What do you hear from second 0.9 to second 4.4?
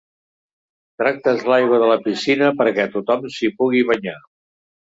Tractes l'aigua de la piscina perquè tothom s'hi pugui banyar.